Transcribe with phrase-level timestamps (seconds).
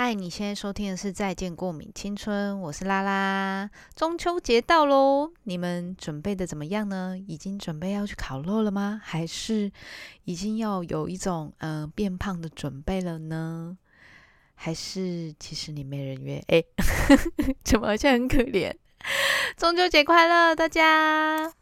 [0.00, 3.68] 嗨，你现在收听的是《再见过敏青春》，我是拉拉。
[3.96, 7.18] 中秋节到喽，你们准备的怎么样呢？
[7.26, 9.00] 已经准备要去烤肉了吗？
[9.02, 9.72] 还是
[10.22, 13.76] 已经要有一种嗯、变胖的准备了呢？
[14.54, 16.40] 还是其实你没人约？
[16.46, 16.62] 哎，
[17.64, 18.72] 怎么好像很可怜？
[19.58, 21.52] 中秋节快乐，大家！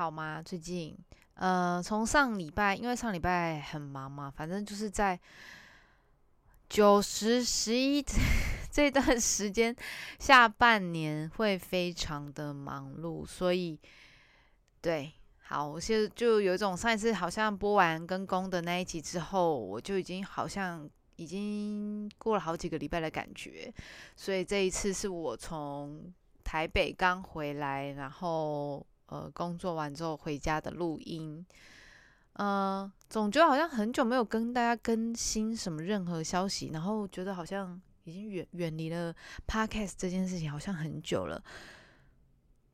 [0.00, 0.40] 好吗？
[0.42, 0.96] 最近，
[1.34, 5.20] 呃，从上礼拜，因为上礼拜很忙嘛，反正就是在
[6.70, 8.02] 九十、十一
[8.72, 9.76] 这段时间，
[10.18, 13.78] 下半年会非常的忙碌，所以，
[14.80, 23.70] 对，好，我现在就有一种上一次好像播完跟公的那一集之后，我就已经好像已经过了好几个礼拜的感觉，
[24.16, 26.10] 所以这一次是我从
[26.42, 31.44] 台北刚回来，然后呃工作完之后回家的录音。
[32.34, 39.14] 呃，总觉得好像很久没有跟大家更新什么任何消息，然后觉得好像已经远远离了
[39.46, 41.42] podcast 这件事情，好像很久了。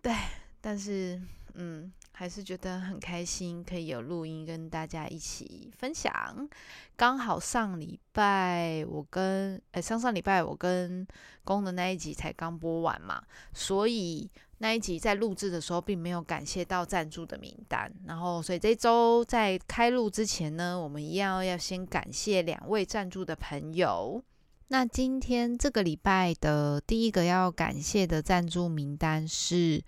[0.00, 0.14] 对，
[0.60, 1.20] 但是
[1.54, 6.48] 嗯，还是觉得很开心，可以有录音跟大家一起分享。
[6.94, 11.04] 刚好上礼拜我跟呃上上礼拜我跟
[11.44, 13.20] 公的那一集才刚播完嘛，
[13.52, 17.92] 所以那一集在录制的时候并没有感谢到赞助的名单。
[18.06, 24.22] 然后，所以这周在开录之前呢，我们一样要先感谢两位赞助的朋友。
[24.68, 29.80] 那今天这个礼拜的第一个要感谢的赞助名单是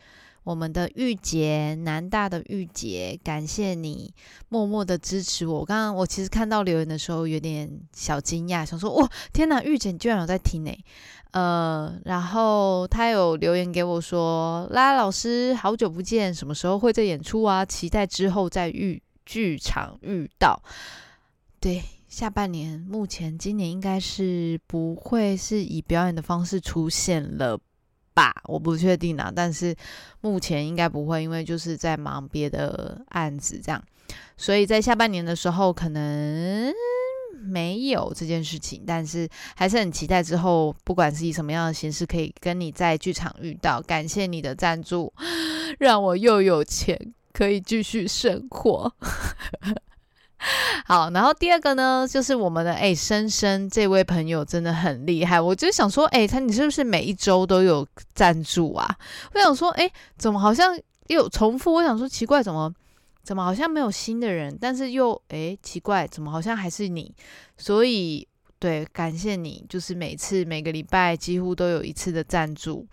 [0.49, 4.11] 我们的玉姐，南大的玉姐，感谢你
[4.49, 5.63] 默默的支持我。
[5.63, 10.73] 刚刚我其实看到留言的时候有点小惊讶，想说哇，天哪，玉姐你居然有在听呢！
[11.33, 17.63] 呃，然后他有留言给我说，拉拉老师好久不见，什么时候会在演出啊？
[17.63, 20.63] 期待之后在遇剧场遇到。
[21.61, 21.83] 对。
[22.09, 27.61] 下半年，目前今年应该是不会是以表演的方式出现了
[28.19, 28.35] 吧？
[28.47, 29.73] 我不确定啊，但是
[30.21, 33.81] 目前应该不会，因为就是在忙别的案子这样，
[34.37, 36.75] 所以在下半年的时候可能
[37.41, 43.81] 没有这件事情，但是还是很期待之后，不管是以什么样的形式，可以跟你在剧场遇到。
[43.83, 45.13] 感谢你的赞助，
[45.79, 48.93] 让我又有钱可以继续生活。
[50.87, 55.41] 好，然后第二个呢，就是我们的哎，深深这位朋友真的很厉害。
[55.41, 58.97] 我就想说，哎，他你是不是每一周都有赞助啊？
[59.35, 60.79] 我想说，哎，怎么好像
[61.09, 61.73] 又重复？
[61.75, 62.73] 我想说，奇怪，怎么
[63.23, 64.57] 怎么好像没有新的人？
[64.61, 67.13] 但是又哎，奇怪，怎么好像还是你？
[67.57, 68.27] 所以
[68.61, 72.87] 对，感谢你，就是每次每个礼拜几乎都有一次的赞助。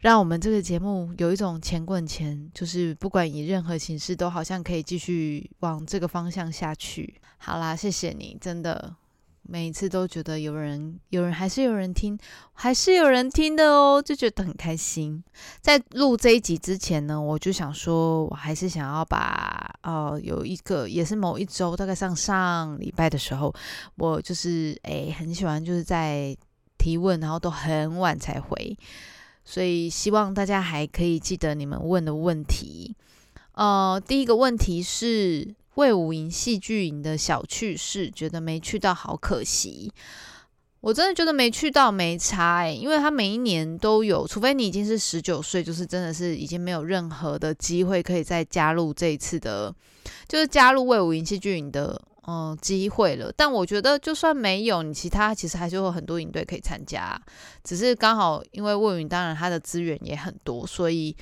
[0.00, 7.20] 让我们这个节目有一种钱滚钱，就是不管以任何形式，都好像可以继续往这个方向下去。
[7.36, 8.94] 好啦，谢谢你，真的
[9.42, 12.18] 每一次都觉得有人，有人还是有人听，
[12.54, 15.22] 还是有人听的哦，就觉得很开心。
[15.60, 23.54] 在录这一集之前呢，我就想说，我还是想要把呃有一个也是某一周，大概上上礼拜的时候，
[23.96, 26.34] 我就是诶很喜欢就是在
[26.78, 28.74] 提问，然后都很晚才回。
[29.50, 32.94] 所以希望大家还可以记得你们问的问题。
[33.54, 39.92] 呃，第一个问题是魏武营戏剧营的小趣事，觉得没去到好可惜。
[40.80, 49.74] 我真的觉得没去到没差诶，因为他每一年都有，除非你已经是十九岁，就是真的是已经没有任何的机会可以再加入这一次的，
[50.28, 52.00] 就是加入魏武营戏剧营的。
[52.32, 57.20] 嗯，机会了，但我觉得就算没有你，其他其实还是有很多营队可以参加，
[57.64, 61.16] 只是刚好因为魏云，当然他的资源也很多，所以，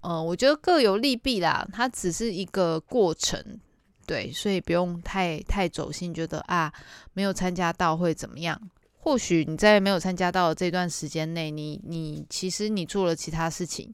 [0.00, 3.60] 呃，我觉得各有利弊啦，它只是一个过程，
[4.06, 6.72] 对，所以不用太太走心，觉得啊
[7.12, 8.58] 没有参加到会怎么样？
[9.00, 13.92] 或许你在没有参加到这段时间内，你你其实你做了其他事情，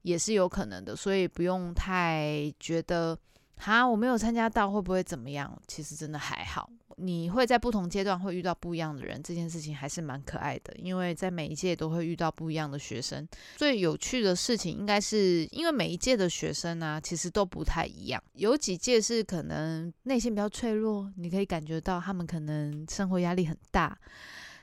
[0.00, 3.18] 也是有可能的，所以不用太觉得。
[3.60, 5.60] 哈，我没有参加到，会不会怎么样？
[5.68, 6.68] 其实真的还好。
[6.96, 10.74] 你会在不同阶段会遇到不一样的人，这件事情还是蛮可爱的。
[10.76, 13.26] 因为在每一届都会遇到不一样的学生。
[13.56, 18.22] 最有趣的事情应该是因为每一届的学生呢，其实都不太一样。
[18.34, 23.98] 有几届是可能内心比较脆弱，你可以感觉到他们可能生活压力很大。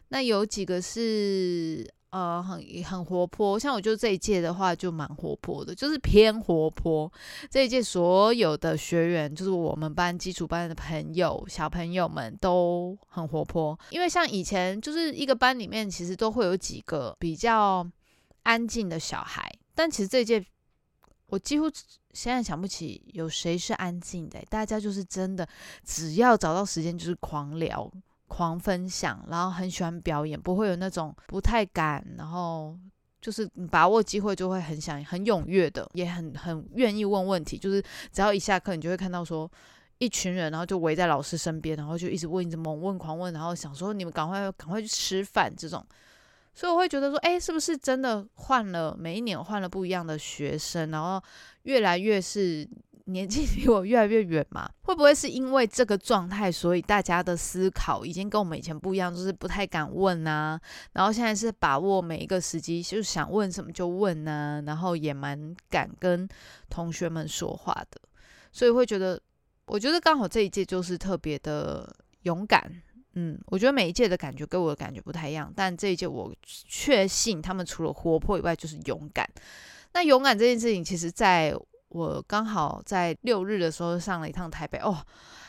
[0.09, 7.11] 那有几个是呃，很很活泼，像我就这一届的话就蛮活泼的，就是偏活泼。
[7.49, 13.77] 这一届所有的学员，就是我们班基础班的朋友、小朋友们都很活泼。
[13.89, 17.85] 因为像以前就是一个班里面，其实都会有几个比较
[18.43, 20.43] 安静的小孩，但其实这一届
[21.27, 21.69] 我几乎
[22.13, 25.45] 现在想不起有谁是安静的，大家就是真的
[25.83, 27.91] 只要找到时间就是狂聊。
[28.27, 32.77] 狂分享，然后很喜欢表演，不会有那种不太敢，然后
[33.21, 37.57] 就是把握机会就会很想很踊跃的，也很很愿意问问题。
[37.57, 37.81] 就是
[38.11, 39.49] 只要一下课，你就会看到说
[39.97, 45.85] 一群人，然后就围在老师身边，然后就一直问，一直猛问狂问，然后想说你们赶快赶快去吃饭这种。
[46.53, 51.21] 所以我会觉得说，哎，是不是真的换了每一年换了不一样的学生，然后
[51.63, 52.67] 越来越是。
[53.07, 60.59] 年纪离我越来越远嘛， 会不会是因为这个状态，所以大家的思考已经跟我们以前不一样，就是不太敢问啊，
[60.93, 66.27] 然后现在是把握每一个时机，就是想问什么就问呐，然后也蛮敢跟
[66.69, 67.99] 同学们说话的，
[68.51, 69.19] 所以会觉得，
[69.65, 71.89] 我觉得刚好这一届就是特别的
[72.23, 72.69] 勇敢，
[73.13, 79.25] 嗯，我觉得每一届的感觉跟我的感觉不太一样，但这一届我确信他们除了活泼以外就是勇敢。
[79.93, 81.55] 那勇敢这件事情，其实在
[81.89, 84.97] 我刚好在六日的时候上了一趟台北，哦，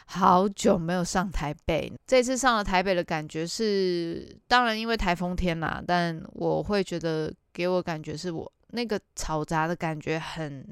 [0.07, 1.93] 好久没有上台北。
[2.07, 10.65] 这次上了台北的感觉是，当然因为台风天啦，但我会觉得给我感觉是我那个嘈杂的感觉很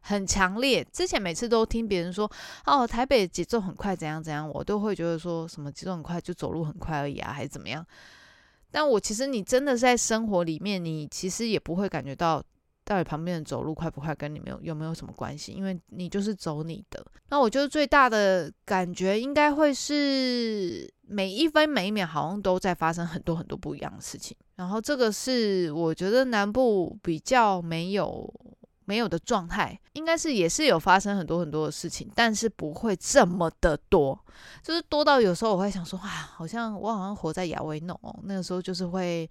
[0.00, 0.86] 很强烈。
[0.92, 2.30] 之前每次都听别人说，
[2.64, 7.84] 哦，台北节奏很快，怎样怎样，我都会觉得说什么节奏很快就走路很快而已啊，还是怎么样？
[8.70, 12.40] 但我其实你真的在生活里面，你其实也不会感觉到。
[12.88, 15.52] 到底旁边人走路快不快，跟你没有有没有什么关系？
[15.52, 17.04] 因为你就是走你的。
[17.28, 24.34] 那我觉得最大的感觉应该会是每一分每一秒好像都在发生很多很多不一样的事情。
[24.56, 28.32] 然后这个是我觉得南部比较没有
[28.86, 34.18] 没有的状态，应该是也是有发生很多很多的事情，但是不会这么的多，
[34.62, 39.28] 就是多到有时候我会想说，啊，好像我好像活在亚维农哦，那个时候就是会。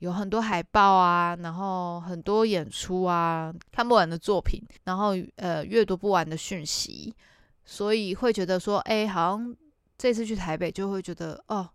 [0.00, 7.14] 有很多海报啊，然后很多演出啊，看不完的作品，然后呃阅读不完的讯息，
[7.64, 9.56] 所以会觉得说，哎，好像
[9.96, 11.66] 这次去台北就会觉得哦，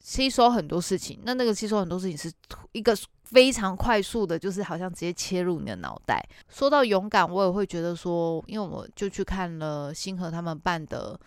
[0.00, 1.20] 吸收很多事情。
[1.22, 2.32] 那那个吸收很多事情是
[2.72, 2.92] 一个
[3.22, 6.20] 非常快速的，就是好像直接切入你的脑袋。
[6.48, 11.18] 说到勇敢，我也会觉得说，因为我就去看了星河他们办的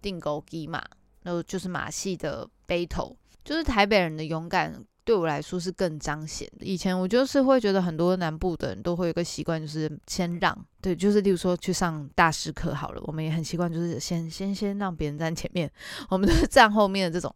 [0.00, 0.80] 定勾机嘛，
[1.24, 4.72] 那就是马戏的 battle，就是台北人的勇敢。
[5.06, 6.66] 对我来说是更彰显的。
[6.66, 10.66] 以前我就是会觉得很多南部的人都会有一个习惯，就是先让。
[10.82, 15.70] 对，就是例如说去上大师课好了，我们也很习惯，就是先先先让别人站前面，
[16.08, 17.32] 我们都是站后面的这种。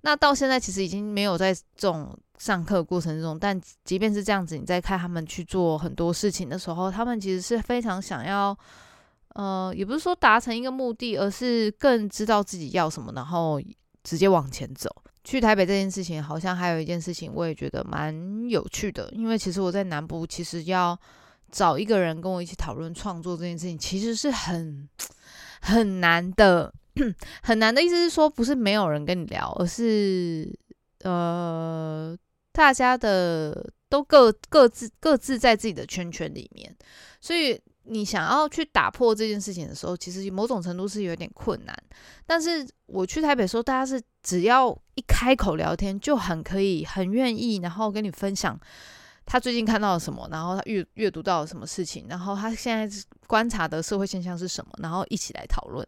[0.00, 8.56] 那到现在其实已经没有在这种上课过程中，但即便是这样子，你在看他们去做很多事情的时候，他们其实是非常想要，
[9.34, 13.60] 呃，也不是说达成一个目的，而是更知道自己要什么，然后
[14.02, 14.90] 直接往前走。
[15.24, 18.12] 去台北这件事情，好像还有一件事情，我也觉得蛮
[18.48, 19.08] 有趣的。
[19.12, 20.98] 因为其实我在南部，其实要
[21.50, 24.88] 找一个人跟我一起讨论创作这件事情，其实是很
[25.60, 26.74] 很难的。
[27.42, 30.52] 很难的意思是说，不是没有人跟你聊，而是
[31.04, 32.16] 呃，
[32.52, 36.76] 大家的都各各自各自在自己的圈圈里面，
[37.20, 37.60] 所以。
[37.84, 41.76] 你想要去打破这件事情的时候，其实某种程度是有点困难。
[42.24, 48.56] 但是我去台北的时候，大家是只要一开口聊天，就很可以、很愿意，然后跟你分享
[49.26, 55.84] 他最近看到了什么，然后他阅阅读到了什么事情，然后他现在观察的社会现象是什么，然后一起来讨论。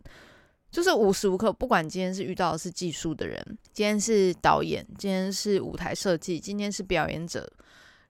[0.72, 3.40] 就是无时无刻，不管今天是遇到的是技术的人，
[3.72, 7.48] 今天是导演，今天是舞台设计，今天是表演者，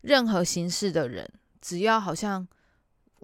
[0.00, 2.48] 任何形式的人，只要好像。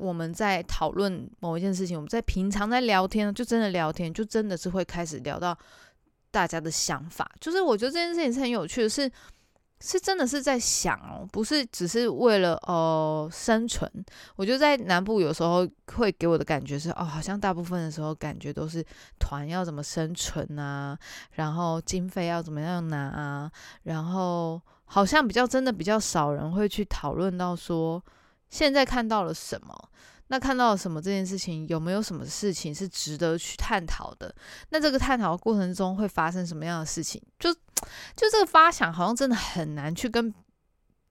[0.00, 5.57] 我们在讨论某一件事情，我们在平常在聊天，就真的聊天，就真的是会开始聊到
[6.30, 7.30] 大家的想法。
[7.38, 9.11] 就是我觉得这件事情是很有趣的，是
[9.80, 13.90] 是真的是在想哦，不是只是为了呃生存。
[14.37, 18.83] 我觉得在南部有时候会给我的感觉是哦，好像大部分的时候感觉都是
[19.19, 20.99] 团要怎么生存啊，
[21.33, 23.52] 然后经费要怎么样拿啊，
[23.83, 28.02] 然后好像比较真的比较少人会去讨论到说。
[28.50, 29.90] 现在看到了什么？
[30.26, 31.02] 那看到了什么？
[31.02, 34.33] 这件事情有没有什么事情是值得去探讨的？
[34.69, 37.21] 那这个探讨过程中会发生什么样的事情？
[37.38, 40.33] 就就这个发想，好像真的很难去跟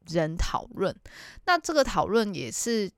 [0.08, 0.96] 人讨论。
[1.46, 2.89] 那这个讨论也是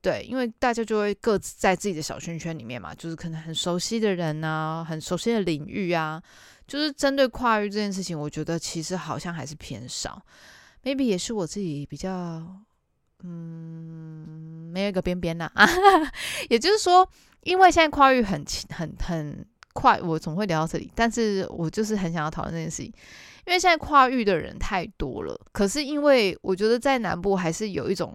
[0.00, 6.20] 对，因为大家就会各自在自己的小圈圈里面嘛，就是可能很熟悉的人啊，很熟悉的领域啊，
[6.66, 10.20] 就是针对跨域这件事情，我觉得其实好像还是偏少。
[10.82, 12.10] maybe 也是我自己比较，
[13.26, 15.66] 嗯，没有一个边边呐啊，
[16.48, 17.08] 也就是说，
[17.42, 22.92] 因为现在跨域很很很快，我总会聊到这里，但是我就是很想要讨论这件事情，
[23.46, 28.14] 因为现在跨域的人太多了，可是因为我觉得在南部还是有一种。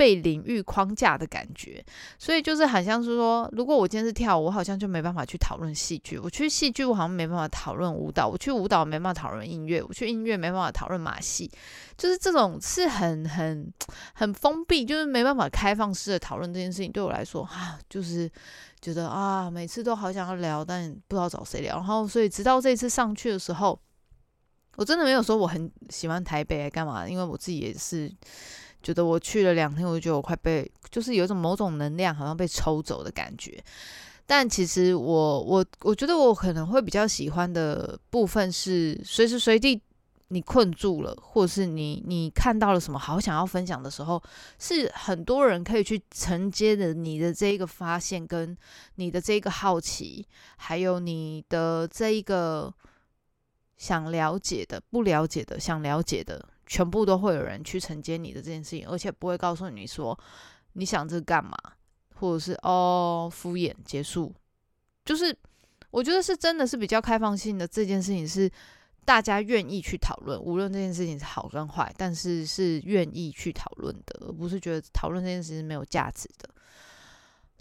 [0.00, 1.84] 被领域框架的感觉，
[2.18, 11.50] 所以就是很像是说，如果我今天是跳舞，我好像就没办法去讨论戏剧；我去戏剧，我好像没办法讨论舞蹈；我去舞蹈没办法讨论音乐；我去音乐没办法讨论马戏。
[11.98, 13.70] 就是这种是很很
[14.14, 16.90] 很封闭，就是没办法开放式的讨论这件事情。
[16.90, 18.26] 对我来说，啊，就是
[18.80, 21.76] 觉得啊，每次都好想要聊，但不知道找谁聊。
[21.76, 23.78] 然后，所以直到这次上去的时候，
[24.76, 28.10] 我真的没有说我很喜欢台北干嘛，因为我自己也是。
[28.82, 33.62] 觉得我去了两天，我就觉得我快被，就是有一种某种能量好像被抽走的感觉。
[34.26, 39.80] 但其实我我我觉得我可能会比较喜欢的部分是，随时随地
[40.28, 44.22] 你困住了，或是你你看到了什么好想要分享的时候，
[44.60, 48.56] 是很多人可以去承接的你的这一个发现，跟
[48.94, 50.24] 你的这一个好奇，
[50.56, 52.72] 还有你的这一个
[53.76, 56.48] 想了解的、不了解的、想了解的。
[56.70, 60.16] 全部都会有人去承接你的这件事情，而且不会告诉你说
[60.74, 61.58] 你想这干嘛，
[62.14, 64.32] 或者是哦敷衍结束。
[65.04, 65.36] 就是
[65.90, 68.48] 我觉得是真的是比较开放性的这件事情，是
[69.04, 76.48] 大家愿意去讨论，无论这件事情是好跟坏，但是是愿意去讨论的，而不是觉得讨论这件事情是没有价值的。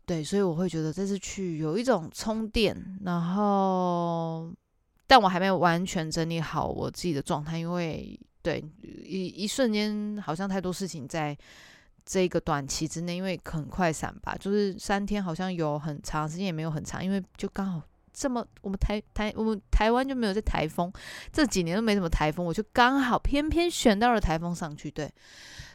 [0.06, 4.54] 对，所以我会觉得这次去有一种充电，然后
[5.08, 8.20] 但我还没有完全整理好我自己的状态，因为。
[8.50, 11.38] 对，一一瞬间好像太多事情在
[12.04, 17.80] 这个短期之内，因为很快闪吧，就是三天好像有很长时间也没有很长，因为就刚好
[18.12, 20.92] 这么我们台台我们台湾就没有在台风
[21.32, 25.14] 这几年都没什么台风，我就刚好偏偏选到了台风上去，对，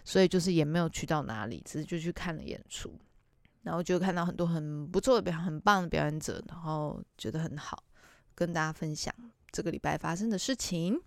[0.05, 2.93] 所以就是也没有去到哪里，只是就去看了演出，
[3.63, 7.85] 然后就看到很多很不错的表很棒的表演者，然后觉得很好，
[8.35, 9.15] 跟大家分享
[9.53, 11.01] 这个礼拜发生的事情。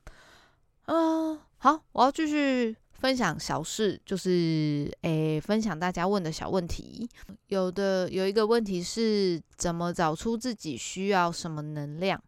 [0.90, 7.10] 嗯，好，我要继续分享小事，就是诶，分享大家问的小问题。
[7.48, 12.22] 有的有一个问题是怎么找出自己需要什么能量？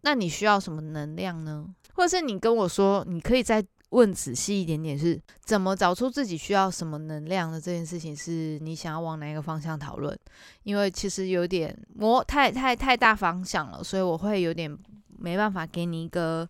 [0.00, 1.66] 那你需要什么能量呢？
[1.92, 8.16] 或者是你跟我说，你可以再问仔细一点点，是怎么找出自己需要什么能量的这件事情？
[8.16, 10.18] 是你想要往哪一个方向讨论？
[10.62, 14.74] 因为其实有点模太太太大方向了，所以我会有点
[15.18, 16.48] 没办法给你一个。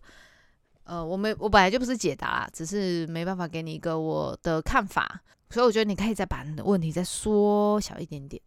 [0.83, 8.41] 呃，我没，我本来就不是解答，只是没办法给你一个我的看法，所以我觉得你可以再把你的问题再缩小一点点。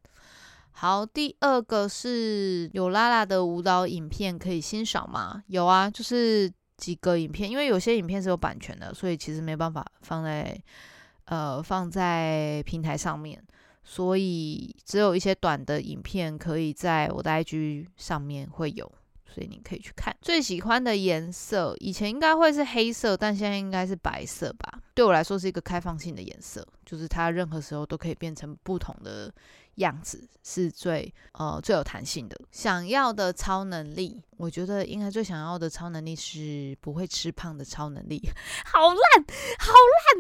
[0.73, 5.43] 好，第二个是有拉拉的舞蹈影片可以欣赏吗？
[5.47, 10.61] 有啊，就是几个影片，因为有些影片是有版权的，所以其实没办法放在
[11.27, 13.41] 呃放在平台上面，
[13.85, 18.91] 所以只有一些短的影片可以在我的 IG 上面会有。
[19.35, 24.81] 所以你可以去看最喜欢的颜色，以前应该会是黑色，但现在应该是白色吧。
[24.95, 29.35] 对我来说是一个开放性的颜色，就是它任何时候都可以变成不同的
[29.77, 32.39] 样子，是最呃最有弹性的。
[32.53, 38.23] 想要的超能力，我觉得应该最想要的超能力是不会吃胖的超能力。
[38.73, 39.25] 好烂，
[39.59, 39.73] 好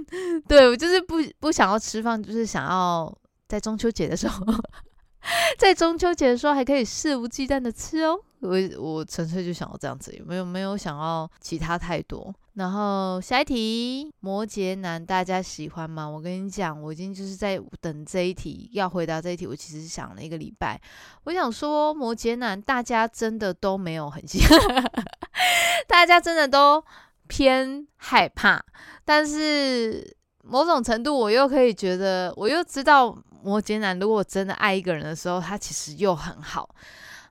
[0.02, 0.40] 烂！
[0.48, 3.16] 对我就是不不想要吃胖，就是想要
[3.46, 4.44] 在中秋节的时候。
[5.56, 12.32] 在中秋节的时候还可以肆无忌惮的吃哦，我我纯粹就想要这样子，有没有没有想要其他太多。
[12.54, 16.06] 然后下一题，摩羯男大家喜欢吗？
[16.06, 20.80] 我跟你讲，我已经就是在等这一题要回答这一题，我其实想了一个礼拜，
[21.24, 24.92] 我想说摩羯男大家真的都没有很喜欢，
[25.88, 26.84] 大家真的都
[27.26, 28.62] 偏害怕，
[29.04, 33.16] 但是某种程度我又可以觉得，我又知道。
[33.44, 36.66] 摩羯男如果真的爱一个人的时候，他其实又很好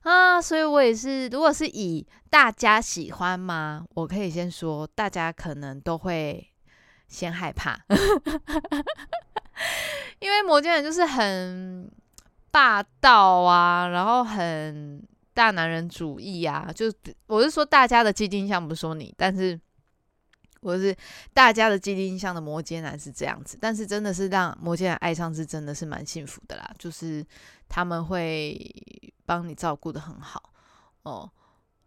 [0.04, 1.26] 啊，所以我也是。
[1.28, 3.84] 如果是以大家喜欢吗？
[3.94, 6.52] 我可以先说，大家可能都会
[7.08, 7.78] 先害怕，
[10.20, 11.90] 因为摩羯男就是很
[12.50, 16.70] 霸道啊，然后很大男人主义啊。
[16.74, 16.92] 就
[17.26, 19.58] 我是说大家的既定印象，不是说你，但是。
[20.64, 20.96] 或者是
[21.34, 27.22] 大家的既定印象的摩羯男是这样子，但是真的是让摩羯男爱上是真的是蛮幸福的啦，就是
[27.74, 28.56] 他们会
[29.26, 30.40] 帮你照顾的很好
[31.02, 31.28] 哦，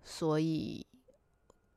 [0.04, 0.86] 所以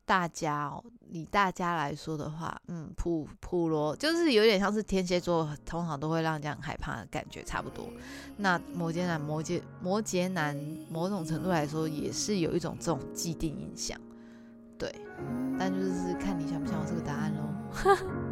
[0.05, 7.89] 大家哦，以大家来说的话，嗯，普普罗就是有点像是天蝎座，通常都会让人家很害怕的感觉差不多。
[8.37, 10.57] 那摩羯男、摩羯摩羯男，
[10.91, 13.97] 某种程度来说也是有一种这种既定印象。
[14.77, 14.93] 对，
[15.57, 17.43] 但就是看你想不想要这个答案喽。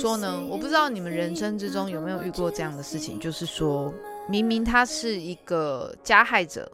[0.00, 0.42] 说呢？
[0.48, 3.92] 我不知道你们人生之中有没有遇过这样的事情，就是说
[4.26, 6.72] 明明他是一个加害者，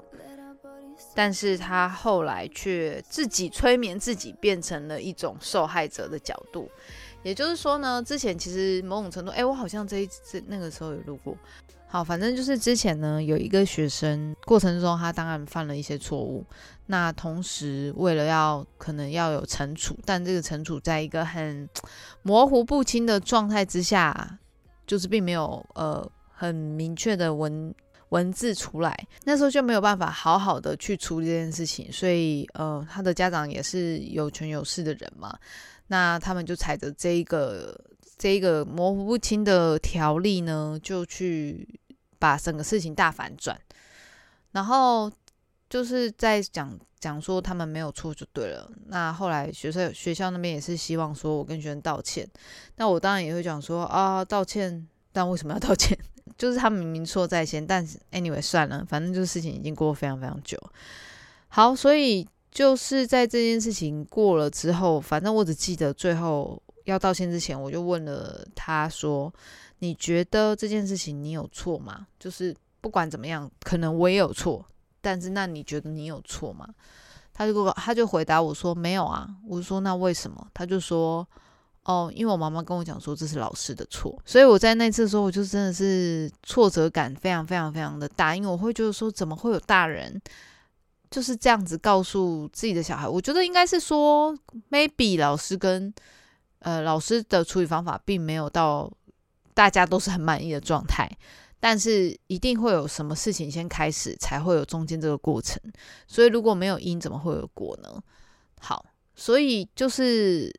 [1.13, 6.71] 但是他后来却自己催眠自己，变成了一种受害者的角度。
[7.25, 11.37] 也就是说呢，之前其实某种程度，哎，我好像这一这那个时候有录过。
[11.89, 16.45] 好，反正就是之前呢，有一个学生过程中，他当然犯了一些错误。
[16.87, 21.69] 那同时，为了要可能要有惩处，但这个惩处在一个很
[22.23, 24.39] 模糊不清的状态之下，
[24.87, 27.75] 就是并没有呃很明确的文
[28.11, 35.37] 文字出来，那时候就没有办法好好的去处理这件事情，所以呃他的家长也是有权有势的人嘛，
[35.89, 37.77] 那他们就踩着这一个
[38.17, 41.69] 这一个模糊不清的条例呢，就去
[42.21, 43.61] 把整个事情大反转，
[44.53, 45.11] 然后
[45.69, 48.71] 就是在讲讲说他们没有错就对了。
[48.87, 52.29] 那后来学校学校那边也是希望说我跟学生道歉，
[52.77, 55.99] 那我当然也会讲说啊道歉，但为什么要道歉？
[56.37, 60.59] 就是他们明明错在先，但是 anyway 算了，反正就是事情已经过非常非常久。
[61.49, 69.33] 好，所以就是在这件事情过了之后，反正我只记得最后要道歉之前，我就问了他说
[69.79, 72.07] ：“你觉得这件事情你有错吗？
[72.19, 74.63] 就是不管怎么样，可能我也有错，
[75.07, 76.69] 但是那你觉得你有错吗？”
[77.33, 81.27] 他就跟我他就回答我说：“没有啊。”我说：“那为什么？”他就说
[81.85, 90.21] ：“哦，因为我妈妈跟我讲说这是老师的错，所以我在那次的时候，我就真的是挫折感非常非常非常的大，因为我会觉得说，怎么会有大人
[91.11, 93.07] 就是这样子告诉自己的小孩？
[93.07, 94.37] 我觉得应该是说
[94.71, 95.93] ，maybe 老师跟
[96.61, 98.91] 呃老师的处理方法并没有到
[99.55, 101.09] 大家都是很满意的状态，
[101.59, 105.61] 但是一定会有什么事情先开始，才会有中间这个过程。
[106.07, 108.03] 所以如果没有因，怎么会有果呢？
[108.61, 110.53] 好，所以就是，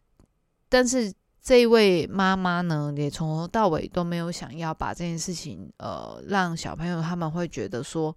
[0.68, 8.16] 但是这一位妈妈呢，也从头到尾都没有想要把这件事情，呃，让小朋友他们会觉得说，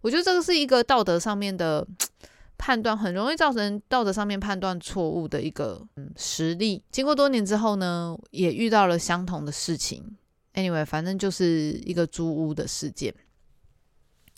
[0.00, 1.86] 我觉得这个是一个道德上面的
[2.56, 6.82] 判断，很容易造成道德上面判断错误的一个嗯实例。
[6.90, 10.16] 经过多年之后呢，也遇到了相同的事情。
[10.54, 11.44] Anyway，反正就是
[11.84, 13.14] 一个租屋的事件。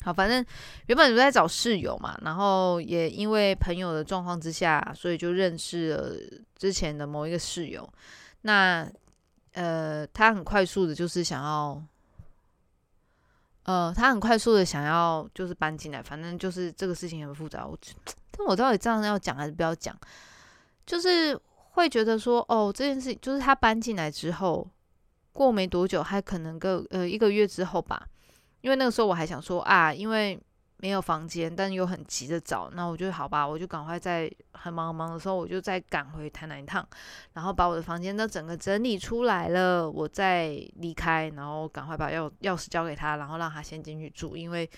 [0.03, 0.44] 好，反正
[0.87, 6.12] 原本就在找室友嘛，然后也因为朋友的状况之下，所以就认识了
[6.57, 7.88] 之前的某一个室友。
[8.42, 8.90] 那
[9.53, 11.81] 呃，他很快速的，就是想要，
[13.62, 17.64] 呃，他很快速的想要就是搬进来，反正就是这个事情很复杂。
[17.66, 17.79] 我，
[18.33, 19.96] 但我到底这样要讲还是不要讲？
[20.85, 21.38] 就是
[21.70, 24.68] 会觉得说，哦，这件事情就是他搬进来之后，
[25.33, 28.07] 过没多久，还可能个呃一个月之后吧。
[28.61, 30.40] 因为那个时候我还想说啊，因为
[30.77, 36.87] 没有房间，但又很急着找，那我就好吧，我就赶快在很忙很忙的时候，我就再赶回台南一趟，
[37.33, 44.68] 然后把我的房间都整个整理出来了，我再离开，然后赶快把钥钥匙交给他，然后让他先进去住，因为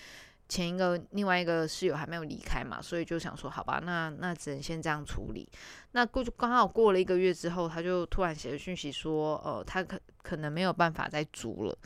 [0.47, 5.47] 前一个另外一个室友还没有离开嘛，所以就想说好吧，那那只能先这样处理。
[5.91, 11.77] 那过就刚好过了一个月之后，他就突然写了讯息说，呃，他可可能没有办法再租了。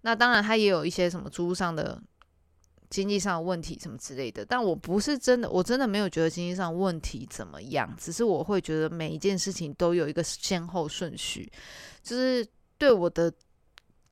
[0.00, 2.02] 那当然他也有一些什么租上的。
[2.92, 11.50] 经济上的问题什么之类的，但我不是真的，我真的没有觉得经济上问题怎么样，只是我会觉得每一件事情都有一个先后顺序，
[12.02, 13.32] 就是对我的。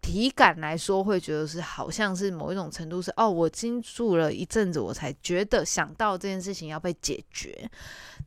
[0.01, 7.71] 体感来说，会觉得是好像是某一种程度是哦，我经住了一阵子，我才觉得想到这件事情要被解决。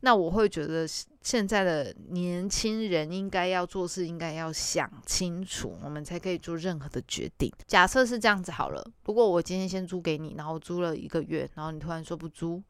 [0.00, 0.86] 那我会觉得
[1.22, 7.52] 现在的年轻人应该要做事，应该要想清楚，我们才可以做任何的决定。
[7.66, 12.62] 假设是这样子好了，如果我今天先租给你，然后租了一个月，然后你突然说不租。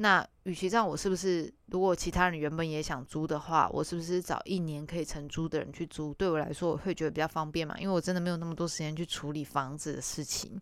[0.00, 6.14] 那与其这样，我是不是如果其他人原本也想租的话，我是不是找一年可以承租的人去租？
[6.14, 10.56] 对我来说，我会觉得比较方便嘛，因为我真的没有那么多时间去处理房子的事情，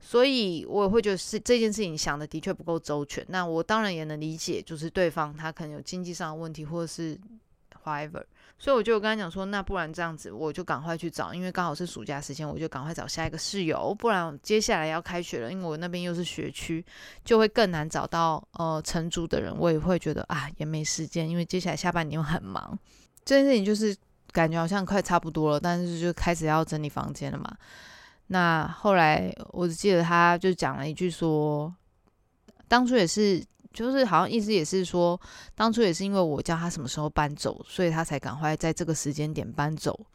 [0.00, 3.22] 所以我也会觉得是这件事情想的的确不够周全。
[3.28, 7.20] 那我当然也能理解，就是对方他可能有经济上的问题，或者是
[7.84, 8.24] whatever。
[8.62, 16.84] 所以我就跟他讲说，那不然这样子，我就赶快去找，因为刚好是暑假时间，我就赶快找下一个室友，不然接下来要开学了，因为我那边又是学区，
[17.24, 22.78] 就会更难找到呃承租的人，我也会觉得啊也没时间，因为接下来下半年又很忙，
[23.24, 23.96] 这件事情就是
[24.30, 27.52] 感觉好像快差不多了，但是就开始要整理房间了嘛。
[28.28, 31.74] 那后来我只记得他就讲了一句说，
[32.68, 33.44] 当初也是。
[33.72, 35.20] 就是好像意思也是说，
[35.54, 40.06] 当初也是因为我叫他什么时候搬走，所以他才赶快在这个时间点搬走。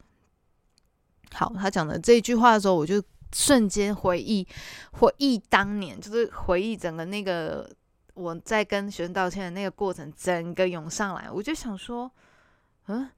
[1.32, 3.02] 好，他讲的这一句话的时候，我就
[3.34, 4.46] 瞬间回忆
[4.92, 7.70] 回忆当年，就是回忆整个那个
[8.14, 11.30] 我在跟学生道歉的那个过程，整个涌上来。
[11.30, 12.10] 我就想说，
[12.86, 13.10] 嗯，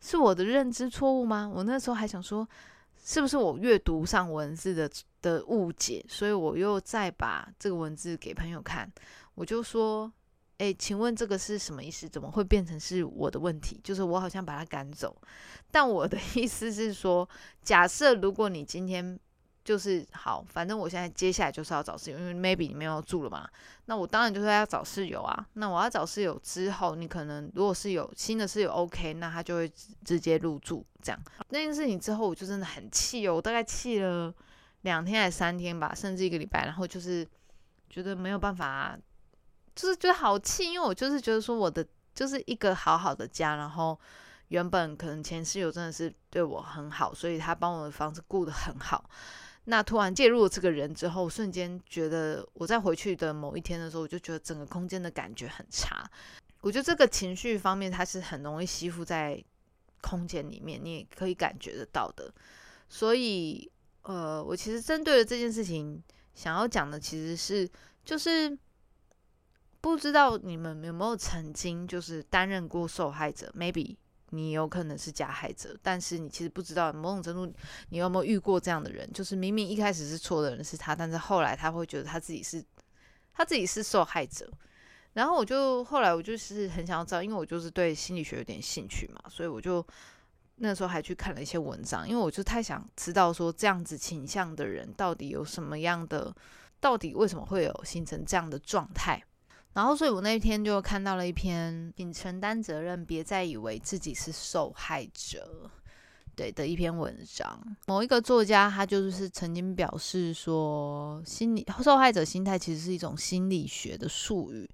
[0.00, 1.50] 是我的认知错误吗？
[1.52, 2.48] 我那时候还想说，
[3.04, 4.88] 是不是我阅读上文字的
[5.20, 8.88] 的误解，所以我又再把这个文字给朋友看。
[9.38, 10.12] 我就说，
[10.56, 12.08] 哎，请问这个是什么意思？
[12.08, 13.80] 怎么会变成是我的问题？
[13.84, 15.16] 就是我好像把他赶走，
[15.70, 17.28] 但我的意思是说，
[17.62, 19.16] 假设如果你今天
[19.64, 23.48] 就是好，反正我现在接下来就是要找室友，因为 maybe 你没有住了嘛，
[23.84, 25.46] 那我当然就是要找室友啊。
[25.52, 29.72] 那我要找室友之后，你可能如果是有新的室友 OK，那他就会
[30.04, 31.20] 直接入住这样。
[31.50, 34.34] 那件事情之后，我就真的很气哦，我大概气了
[34.80, 37.24] 两天还是三天吧，甚至一个礼拜，然后就是
[37.88, 38.98] 觉得没有办法。
[39.78, 43.96] 就是觉得好气，因为我就是觉得说我的就是一个好好的家，然后
[44.48, 49.08] 原本可能前室友真的是对我很好，所以他帮我的房子顾得很好。
[49.66, 56.10] 那突然介入了这个人之后，瞬间觉得我在回去的某一天的时候，我就觉得整个空间的感觉很差。
[56.62, 59.40] 我觉得这个情绪方面，它是很容易吸附在
[60.00, 62.34] 空间里面，你也可以感觉得到的。
[62.88, 63.70] 所以，
[64.02, 66.02] 呃，我其实针对了这件事情，
[66.34, 67.70] 想要讲的其实是
[68.04, 68.58] 就是。
[69.80, 73.96] 不知道你们有没有曾经就是担任过受害者？Maybe
[74.30, 77.50] 你有可能是加害者，但是你其实不知道某种程度
[77.90, 82.62] 你有没有遇过这样的人，就是明明一开始是错的人是他，但是后来他会觉得他自己是
[83.32, 84.50] 他自己是受害者。
[85.14, 89.84] 然后我就后来我就是很想要知道，因为我就是对心理学有点兴趣嘛，所以我就
[90.56, 96.34] 那时候还去看了一些文章，因为我就太想知道说这样子倾向的人到底有什么样的，
[96.78, 99.24] 到底为什么会有形成这样的状态。
[99.78, 105.70] 然后，所以我那天就看到了一篇“请承担责任，别再以为自己是受害者”
[106.34, 107.62] 对的一篇文章。
[107.86, 114.68] 某一个作家，他就是曾经表示说，心理受害者心态其实是一种心理学的术语。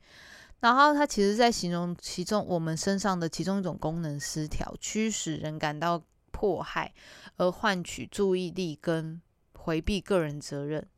[0.61, 6.91] 然后他其实在形容其中我们身上的其中一种功能失调，驱使人感到迫害，
[7.37, 9.21] 而换取注意力跟
[9.53, 10.89] 回避个人责任。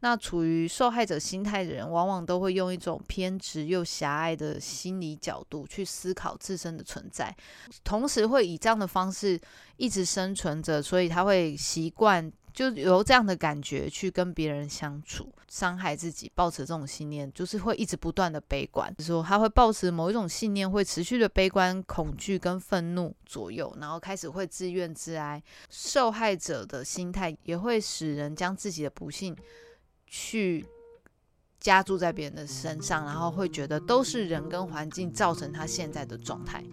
[0.00, 7.34] 那处于受害者心态的人，往往都会用一种偏执又狭隘的心理角度去思考自身的存在，
[7.82, 9.40] 同时会以这样的方式
[9.76, 25.42] 一直生存着，所以他会习惯就由这样的感觉去跟别人相处，伤害自己，抱持这种信念，就是会一直不断的悲观，说他会抱持某一种信念，会持续的悲观、恐惧跟愤怒左右，然后开始会自怨自哀。
[25.70, 29.34] 受害者的心态也会使人将自己的不幸。
[30.06, 30.64] 去
[31.58, 36.64] 加注在别人的身上，然后会觉得都是人跟环境造成他现在的状态。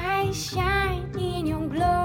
[0.00, 1.97] I shine in your glow.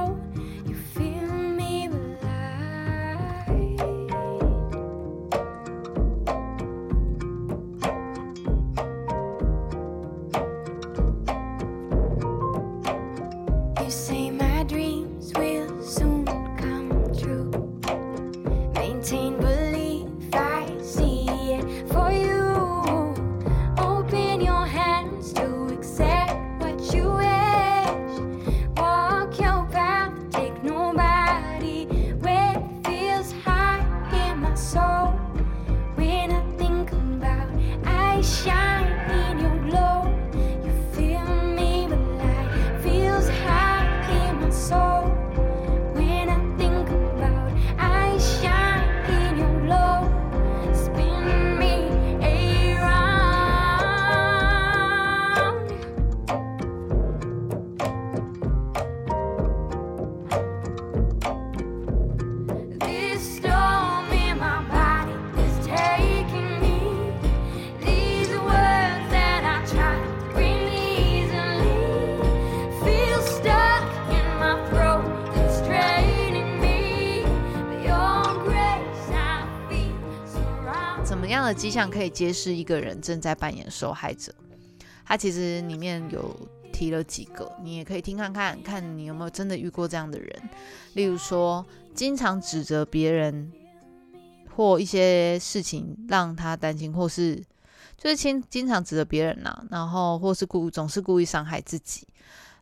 [81.53, 84.33] 迹象可以揭示一个人正在扮演受害者？
[85.05, 86.35] 他其实里面有
[86.71, 90.49] 提了几个，你也可以听看看，看你有没有真的遇过这样的人。
[90.93, 93.51] 例如说，经常指责别人
[94.55, 97.43] 或一些事情让他担心，或是
[97.97, 102.07] 就是经经常指责别人呐、然后或是故总是故意伤害自己。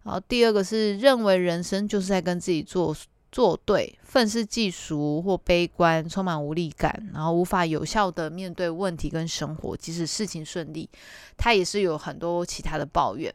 [0.04, 2.96] 然后第二个是认为人生就是在跟自己作
[3.32, 10.90] 作对，愤世嫉俗或悲观，充满无力感，然后无法有效的面对问题跟生活，即使事情顺利，
[11.38, 13.34] 他也是有很多其他的抱怨。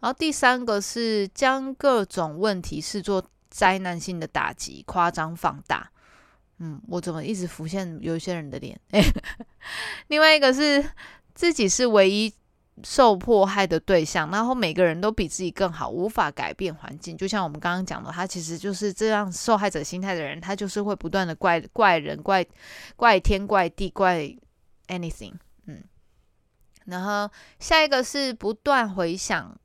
[0.00, 5.90] 然后第三个是将各种问题视作灾难性的打击，夸张放大。
[6.58, 8.78] 嗯，我怎么一直浮现有一些人的脸？
[10.08, 10.84] 另外一个是
[11.34, 12.32] 自己是唯一
[12.84, 17.16] 受迫害的对象，然后每个人都比自己更好，无法改变环境。
[17.16, 22.46] 就像我们刚刚讲的，他其实就是这样受害者心态的人，他就是会不断的怪怪人、怪
[22.96, 24.30] 怪天、怪地、怪
[24.88, 25.32] anything。
[25.64, 25.82] 嗯，
[26.84, 29.58] 然后下一个是不断回想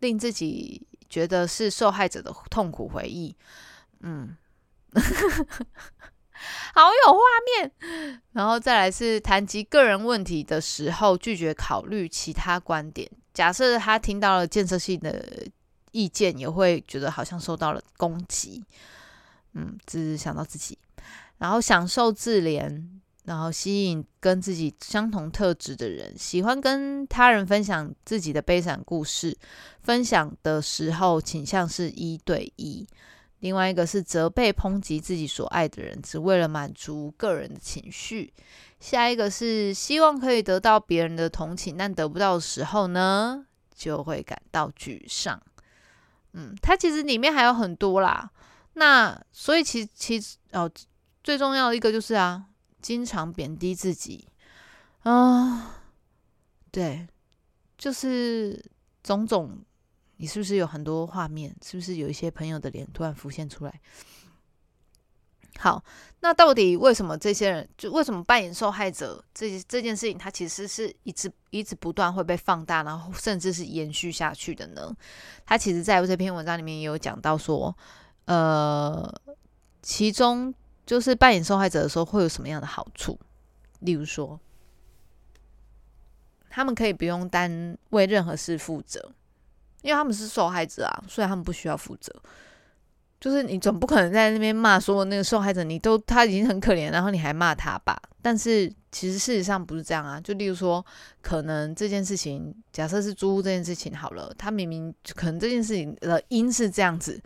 [0.00, 3.34] 令自己觉得是受害者的痛苦回忆。
[4.00, 4.36] 嗯，
[6.74, 8.20] 好有画面。
[8.32, 13.10] 然后再来是谈及个人问题的时候，拒绝考虑其他观点。
[13.34, 15.46] 假设他听到了建设性的
[15.92, 18.64] 意见，也会觉得好像受到了攻击。
[19.54, 20.76] 嗯，只想到自己，
[21.38, 22.84] 然后享受自怜，
[23.24, 29.36] 然后吸引跟自己相同特质的人，喜欢跟他人分享自己的悲惨故事。
[29.80, 32.86] 分享的时候倾向是一对一。
[33.40, 38.32] 另外一个是责备、抨击自己所爱的人，只为了满足个人的情绪。
[38.80, 45.40] 下一个是希望可以得到别人的同情，但得不到的时候呢，就会感到沮丧。
[46.32, 48.30] 嗯，它其实里面还有很多啦。
[48.74, 50.70] 那所以其其实哦，
[51.22, 52.44] 最重要的一个就是啊，
[52.82, 54.26] 经常贬低自己
[55.02, 55.80] 啊、
[56.70, 57.06] 对，
[57.76, 58.64] 就是
[59.02, 59.58] 种种。
[60.18, 61.56] 你是不是有很多画面？
[61.64, 63.80] 是不是有一些朋友的脸突然浮现出来？
[65.58, 65.82] 好，
[66.20, 74.94] 那到底为什么这些人就为什么扮演受害者这这件事情，它其实是一直一直不断会被放大，然后甚至是延续下去的呢？
[75.44, 77.76] 他其实在这篇文章里面也有讲到说，
[78.26, 79.12] 呃，
[79.82, 80.54] 其中
[80.86, 83.18] 就是扮演受害者的时候会有什么样的好处？
[83.80, 84.38] 例如说，
[86.48, 89.12] 他们可以不用担为任何事负责。
[89.88, 92.14] 因为他们是受害者啊，所以他们不需要负责。
[93.18, 97.98] 就是你总不可能在那边骂说那个受害者，你都他已经很可怜，然后你还骂他吧？
[98.20, 100.20] 但是其实事实上不是这样啊。
[100.20, 100.84] 就例如说，
[101.22, 107.18] 可能这件事情，假设是租屋这件事情好了，他明明可能这件事情的因是这样子，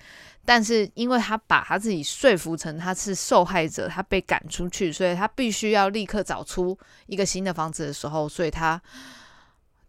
[0.45, 8.81] 但是因为他把他自己说服成他是受害者，他被赶出去，所以他必须要立刻找出一个新的房子的时候，所以他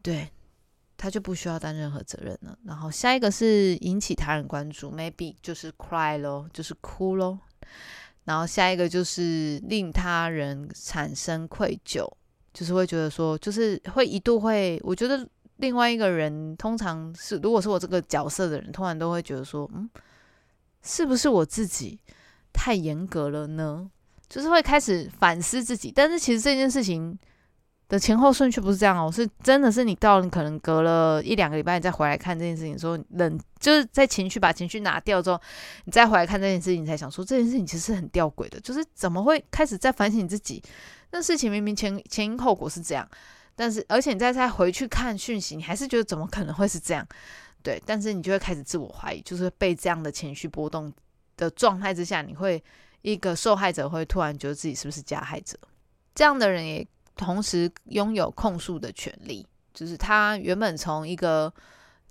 [0.02, 0.28] 对。
[0.98, 2.58] 他就不需要担任何责任了。
[2.66, 7.40] 然后下一个是引起他人关注，maybe 就是 cry 咯，就是哭咯。
[8.24, 12.10] 然后下一个就是令他人产生愧疚，
[12.54, 15.28] 就是会觉得说，就是会一度会，我觉得
[15.58, 19.90] 另外一个人通常是，如果是我这个角色的人，通常都会觉得说，嗯，
[20.82, 22.00] 是不是我自己
[22.54, 23.90] 太严格了呢？
[24.30, 25.92] 就是会开始反思自己。
[25.94, 27.18] 但是其实这件事情。
[27.94, 35.40] 的前后顺序不是这样哦，是真的是你到你可能隔了一两个礼拜，你再回来看这件事情，说冷就是在情绪把情绪拿掉之后，
[35.86, 40.60] 你再回来看这件事情，你才想说这件事情其实很吊诡的，就是怎么会开始在反省自己？
[41.12, 43.08] 那事情明明前前因后果是这样，
[43.56, 47.08] 但是而且你再再回去看讯息，你还是觉得怎么可能会是这样？
[47.62, 50.92] 对，但是你就会开始自我怀疑，就是被这样的情绪波动
[51.38, 52.64] 的状态之下，你会
[53.04, 55.56] 一个受害者会突然觉得自己是不是加害者？
[56.16, 56.88] 这样的人也。
[57.16, 61.54] 同时拥有控诉的权利，就是他原本从一个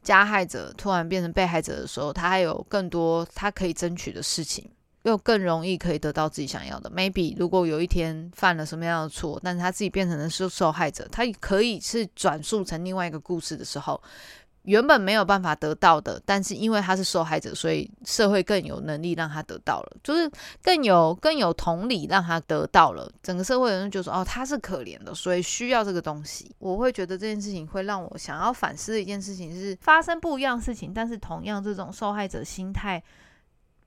[0.02, 4.70] 加害者突然变成被害者的时候，他还有更多他可以争取的事情，
[5.02, 6.90] 又更容易可以得到自己想要的。
[6.90, 14.02] Maybe 如果有一天犯了什么样的错，但是他自己变成了受受害者，他可以是转述成另外一个故事的时候。
[14.64, 20.30] 原本没有办法得到的，但是因为他是受害者，所以社会更有能力让他得到了，就是
[20.62, 23.10] 更有更有同理让他得到了。
[23.22, 33.02] 整个社会人就说：“哦，他是可怜的，所以需要这个东西。”我会觉得这件事情会让我想要反思的一件事情是发生不一样事情，但是同样这种受害者心态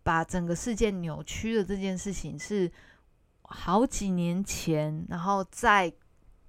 [0.04, 2.70] 把整个世界扭曲的这件事情是
[3.44, 5.94] 好几年前，然后在。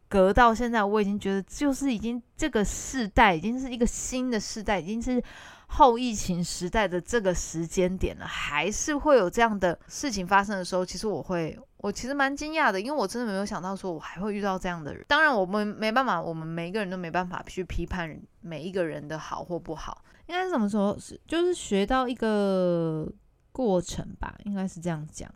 [0.09, 5.23] 隔到现在，我已经觉得就是已经这个世代已经是一个新的世代，已经是
[5.67, 15.05] 后疫情时代的这个时间点了，还是会有这样的事情发生的时候，其实我会，我其实蛮惊讶的，因为我真的没有想到说我还会遇到这样的人。
[15.09, 20.97] 当然，我们没办法，我们每一个人都没办法去批判每一个人的好或不好，应该是怎么说？
[21.01, 23.13] 是就是学到一个
[23.51, 25.29] 过程吧，应该是这样讲，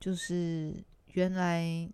[0.00, 0.74] 就是
[1.12, 1.88] 原来。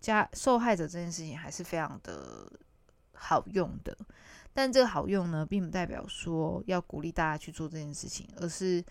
[0.00, 2.50] 加受害者这件事情还是非常的
[3.12, 3.96] 好用的，
[4.54, 8.84] 但这个好用呢，并不代表说要鼓励大家去做这件事情，而是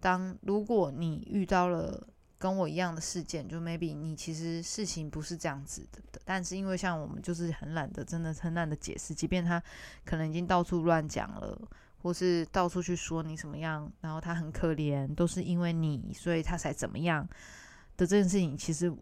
[0.00, 2.04] 当如果你遇到了
[2.36, 9.62] 跟我一样的事件，就 maybe 你其实事情不是这样子的，但是因为像我们就是很懒得，真的很懒得解释，即便他
[10.04, 11.56] 可能已经到处乱讲了，
[12.02, 17.24] 或是到处去说你什么样，然后他很可怜，都是因为你，所以他才怎么样
[17.96, 18.92] 的这件事情，其实。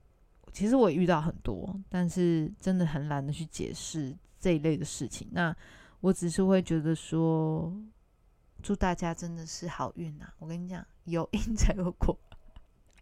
[0.59, 5.29] 其实我也遇到很多，但是真的很懒得去解释这一类的事情。
[5.31, 5.57] 那
[6.01, 7.73] 我只是会觉得说，
[8.61, 10.35] 祝大家真的是好运啊！
[10.41, 12.19] 我跟你讲，有因才有果。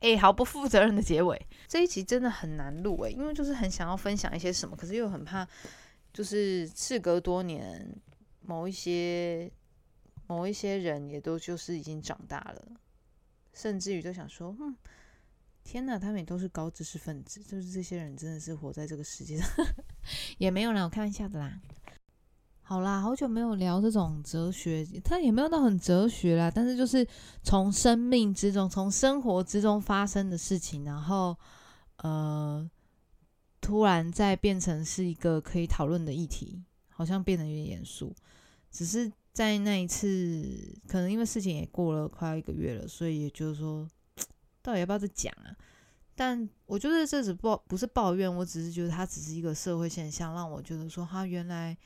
[0.00, 5.48] 哎，好不负责任的结尾，这一集真的很难录哎，因为就是很想要分享一些什么，可是又很怕，
[6.12, 7.90] 就是事隔多年，
[8.42, 9.50] 某一些
[10.26, 12.72] 某一些人也都就是已经长大了，
[13.54, 14.76] 甚至于都想说，嗯。
[15.66, 19.48] 天呐，他们也都是高知识分子，就是这些人真的是活在这个世界上，
[20.38, 21.60] 也没有啦，我开玩笑的啦。
[22.62, 27.04] 好啦，好久没有聊这种哲学，他也没有到很哲学啦，但是就是
[27.42, 31.36] 从生命之中、从生活之中发生的事情，然后
[31.98, 32.68] 呃，
[33.60, 38.14] 突然再变成是一个可以讨论的议题，好像变得有点严肃。
[38.70, 43.88] 只是在那一次，可能因为事情也过了快要一个月了，所以也就是说。
[44.66, 45.54] 到底要不要再讲啊？
[46.16, 51.76] 但我觉得这只不不是抱怨，我只是觉得它只是一个社会现象，让我觉得说，他原来，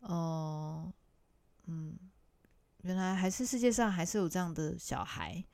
[0.00, 0.90] 哦，
[1.66, 1.94] 嗯，
[2.80, 5.44] 原来还是世界上还是有这样的小孩，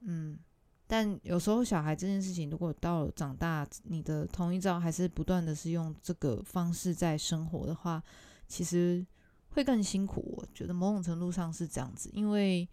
[0.00, 0.38] 嗯，
[0.86, 8.02] 但有时候小孩这件事情，如果到长大，你的同一招还是不断的是用这个方式在生活的话，
[8.48, 9.04] 其实
[9.50, 10.34] 会更辛苦。
[10.38, 12.66] 我觉得某种程度上是这样子，因为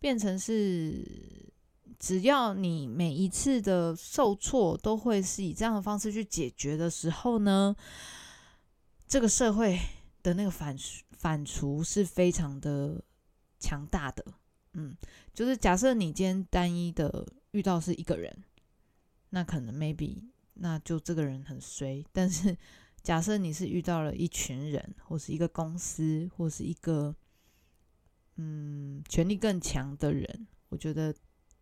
[0.00, 1.51] 变成是。
[2.02, 7.76] 只要你每一次的受挫都会是以这样的方式去解决的时候呢，
[9.06, 9.78] 这个社会
[10.20, 10.76] 的那个反
[11.12, 13.00] 反刍是非常的
[13.60, 14.24] 强大的。
[14.72, 14.96] 嗯，
[15.32, 18.36] 就是假设你今天单一的遇到是一个人，
[19.30, 20.24] 那可能 maybe
[20.54, 22.04] 那就这个人很衰。
[22.10, 22.56] 但是
[23.00, 27.14] 假设你是遇到了一群人，或是一个公司，或是一个
[28.34, 31.14] 嗯权力更强的人，我觉得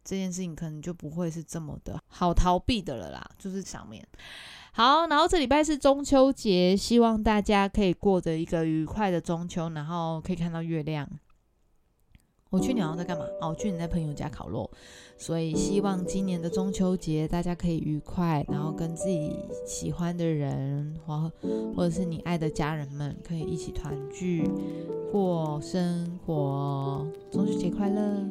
[0.05, 3.31] 这件事情可能就不会是这么的好逃避的了啦。
[3.39, 4.07] 就是上面
[4.73, 11.09] 好，然后这礼拜是中秋节，希望大家可以过着一个愉快的中秋，然后可以看到月亮。
[12.51, 13.25] 我去年好像在干嘛？
[13.41, 14.69] 哦，我去年在朋友家烤肉，
[15.17, 21.31] 所以希望今年的中秋节大家可以愉快，然后跟自己喜欢的人或
[21.77, 24.49] 或者是你爱的家人们可以一起团聚
[25.13, 27.07] 过生活。
[27.31, 28.25] 中秋节快乐！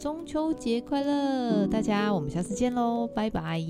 [0.00, 3.60] 中秋节快乐大家我们下次见喽拜拜。